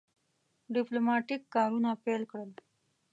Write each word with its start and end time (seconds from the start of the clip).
ډیپلوماټیک 0.73 1.41
کارونه 1.55 1.89
پیل 2.03 2.21
کړل. 2.31 2.51